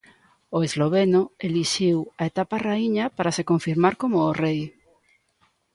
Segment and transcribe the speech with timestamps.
[0.57, 4.61] O esloveno elixiu a etapa raíña para se confirmar como o rei.